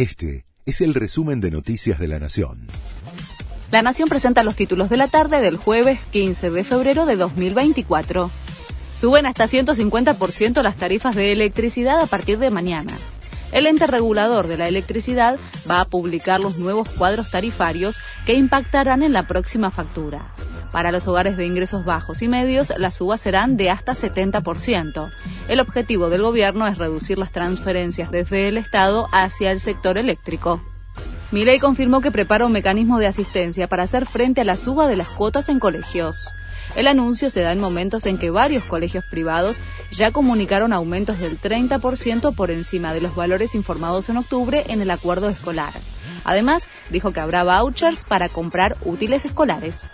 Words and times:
Este 0.00 0.46
es 0.64 0.80
el 0.80 0.94
resumen 0.94 1.42
de 1.42 1.50
Noticias 1.50 1.98
de 1.98 2.08
la 2.08 2.18
Nación. 2.18 2.68
La 3.70 3.82
Nación 3.82 4.08
presenta 4.08 4.42
los 4.42 4.56
títulos 4.56 4.88
de 4.88 4.96
la 4.96 5.08
tarde 5.08 5.42
del 5.42 5.58
jueves 5.58 6.00
15 6.10 6.48
de 6.48 6.64
febrero 6.64 7.04
de 7.04 7.16
2024. 7.16 8.30
Suben 8.98 9.26
hasta 9.26 9.44
150% 9.44 10.62
las 10.62 10.76
tarifas 10.76 11.14
de 11.14 11.32
electricidad 11.32 12.00
a 12.00 12.06
partir 12.06 12.38
de 12.38 12.48
mañana. 12.48 12.94
El 13.52 13.66
ente 13.66 13.86
regulador 13.86 14.46
de 14.46 14.56
la 14.56 14.68
electricidad 14.68 15.38
va 15.70 15.82
a 15.82 15.84
publicar 15.84 16.40
los 16.40 16.56
nuevos 16.56 16.88
cuadros 16.88 17.30
tarifarios 17.30 17.98
que 18.24 18.32
impactarán 18.32 19.02
en 19.02 19.12
la 19.12 19.24
próxima 19.24 19.70
factura. 19.70 20.32
Para 20.72 20.92
los 20.92 21.08
hogares 21.08 21.36
de 21.36 21.46
ingresos 21.46 21.84
bajos 21.84 22.22
y 22.22 22.28
medios, 22.28 22.72
las 22.76 22.96
subas 22.96 23.20
serán 23.20 23.56
de 23.56 23.70
hasta 23.70 23.92
70%. 23.92 25.10
El 25.48 25.60
objetivo 25.60 26.10
del 26.10 26.22
gobierno 26.22 26.66
es 26.66 26.78
reducir 26.78 27.18
las 27.18 27.32
transferencias 27.32 28.10
desde 28.10 28.48
el 28.48 28.56
Estado 28.56 29.08
hacia 29.12 29.50
el 29.50 29.60
sector 29.60 29.98
eléctrico. 29.98 30.60
Milei 31.32 31.60
confirmó 31.60 32.00
que 32.00 32.10
prepara 32.10 32.46
un 32.46 32.52
mecanismo 32.52 32.98
de 32.98 33.06
asistencia 33.06 33.68
para 33.68 33.84
hacer 33.84 34.06
frente 34.06 34.40
a 34.40 34.44
la 34.44 34.56
suba 34.56 34.88
de 34.88 34.96
las 34.96 35.08
cuotas 35.08 35.48
en 35.48 35.60
colegios. 35.60 36.30
El 36.76 36.86
anuncio 36.86 37.30
se 37.30 37.42
da 37.42 37.52
en 37.52 37.60
momentos 37.60 38.06
en 38.06 38.18
que 38.18 38.30
varios 38.30 38.64
colegios 38.64 39.04
privados 39.10 39.60
ya 39.92 40.10
comunicaron 40.10 40.72
aumentos 40.72 41.18
del 41.18 41.40
30% 41.40 42.34
por 42.34 42.50
encima 42.50 42.92
de 42.94 43.00
los 43.00 43.14
valores 43.14 43.54
informados 43.54 44.08
en 44.08 44.16
octubre 44.16 44.64
en 44.68 44.80
el 44.80 44.90
acuerdo 44.90 45.28
escolar. 45.28 45.72
Además, 46.24 46.68
dijo 46.90 47.12
que 47.12 47.20
habrá 47.20 47.44
vouchers 47.44 48.04
para 48.04 48.28
comprar 48.28 48.76
útiles 48.84 49.24
escolares. 49.24 49.88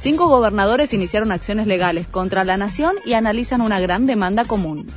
Cinco 0.00 0.28
gobernadores 0.28 0.94
iniciaron 0.94 1.30
acciones 1.30 1.66
legales 1.66 2.06
contra 2.06 2.42
la 2.42 2.56
nación 2.56 2.94
y 3.04 3.12
analizan 3.12 3.60
una 3.60 3.80
gran 3.80 4.06
demanda 4.06 4.46
común. 4.46 4.90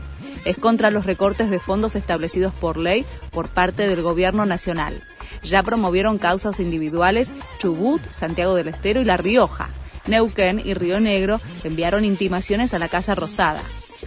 Es 0.45 0.57
contra 0.57 0.91
los 0.91 1.05
recortes 1.05 1.49
de 1.49 1.59
fondos 1.59 1.97
establecidos 1.97 2.53
por 2.53 2.77
ley 2.77 3.03
por 3.31 3.49
parte 3.49 3.89
del 3.89 4.01
gobierno 4.01 4.45
nacional. 4.45 5.03
Ya 5.43 5.61
promovieron 5.61 6.19
causas 6.19 6.61
individuales 6.61 7.33
Chubut, 7.59 8.01
Santiago 8.13 8.55
del 8.55 8.69
Estero 8.69 9.01
y 9.01 9.03
La 9.03 9.17
Rioja. 9.17 9.67
Neuquén 10.07 10.61
y 10.63 10.73
Río 10.73 11.01
Negro 11.01 11.41
enviaron 11.65 12.05
intimaciones 12.05 12.73
a 12.73 12.79
la 12.79 12.87
Casa 12.87 13.13
Rosada. 13.13 13.61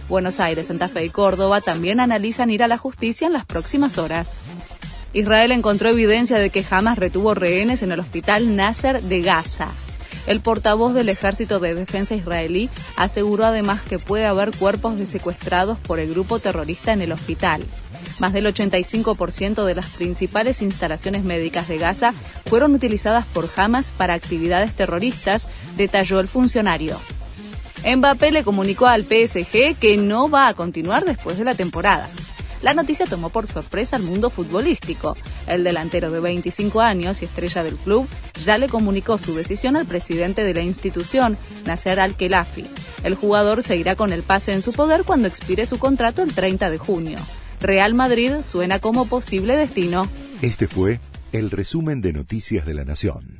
Buenos 0.09 0.39
Aires, 0.39 0.65
Santa 0.65 0.87
Fe 0.87 1.05
y 1.05 1.09
Córdoba 1.11 1.61
también 1.61 1.99
analizan 1.99 2.49
ir 2.49 2.63
a 2.63 2.67
la 2.67 2.79
justicia 2.79 3.27
en 3.27 3.33
las 3.33 3.45
próximas 3.45 3.99
horas. 3.99 4.39
Israel 5.13 5.51
encontró 5.51 5.89
evidencia 5.89 6.39
de 6.39 6.49
que 6.49 6.65
Hamas 6.67 6.97
retuvo 6.97 7.35
rehenes 7.35 7.83
en 7.83 7.91
el 7.91 7.99
hospital 7.99 8.55
Nasser 8.55 9.03
de 9.03 9.21
Gaza. 9.21 9.67
El 10.27 10.41
portavoz 10.41 10.93
del 10.93 11.07
Ejército 11.07 11.59
de 11.59 11.73
Defensa 11.73 12.13
israelí 12.13 12.69
aseguró 12.97 13.45
además 13.45 13.81
que 13.81 13.97
puede 13.97 14.25
haber 14.25 14.51
cuerpos 14.55 14.99
de 14.99 15.05
secuestrados 15.05 15.79
por 15.79 15.99
el 15.99 16.09
grupo 16.09 16.39
terrorista 16.39 16.91
en 16.91 17.01
el 17.01 17.13
hospital. 17.13 17.63
Más 18.19 18.33
del 18.33 18.45
85% 18.45 19.63
de 19.63 19.75
las 19.75 19.85
principales 19.91 20.61
instalaciones 20.61 21.23
médicas 21.23 21.69
de 21.69 21.77
Gaza 21.77 22.13
fueron 22.45 22.75
utilizadas 22.75 23.25
por 23.27 23.49
Hamas 23.55 23.89
para 23.89 24.15
actividades 24.15 24.73
terroristas, 24.73 25.47
detalló 25.77 26.19
el 26.19 26.27
funcionario. 26.27 26.99
Mbappé 27.85 28.31
le 28.31 28.43
comunicó 28.43 28.87
al 28.87 29.03
PSG 29.03 29.77
que 29.79 29.97
no 29.97 30.29
va 30.29 30.49
a 30.49 30.53
continuar 30.55 31.05
después 31.05 31.37
de 31.37 31.45
la 31.45 31.55
temporada. 31.55 32.09
La 32.61 32.73
noticia 32.73 33.05
tomó 33.05 33.29
por 33.29 33.47
sorpresa 33.47 33.95
al 33.95 34.03
mundo 34.03 34.29
futbolístico. 34.29 35.15
El 35.47 35.63
delantero 35.63 36.09
de 36.11 36.19
25 36.19 36.81
años 36.81 37.21
y 37.21 37.25
estrella 37.25 37.63
del 37.63 37.75
club 37.75 38.07
ya 38.45 38.57
le 38.57 38.67
comunicó 38.67 39.17
su 39.17 39.35
decisión 39.35 39.75
al 39.75 39.85
presidente 39.85 40.43
de 40.43 40.53
la 40.53 40.61
institución, 40.61 41.37
Nasser 41.65 41.99
Al-Khelafi. 41.99 42.65
El 43.03 43.15
jugador 43.15 43.63
seguirá 43.63 43.95
con 43.95 44.11
el 44.11 44.23
pase 44.23 44.53
en 44.53 44.61
su 44.61 44.73
poder 44.73 45.03
cuando 45.03 45.27
expire 45.27 45.65
su 45.65 45.77
contrato 45.77 46.23
el 46.23 46.33
30 46.33 46.69
de 46.69 46.77
junio. 46.77 47.19
Real 47.59 47.93
Madrid 47.93 48.33
suena 48.43 48.79
como 48.79 49.07
posible 49.07 49.55
destino. 49.55 50.07
Este 50.41 50.67
fue 50.67 50.99
el 51.31 51.51
resumen 51.51 52.01
de 52.01 52.13
Noticias 52.13 52.65
de 52.65 52.73
la 52.73 52.85
Nación. 52.85 53.36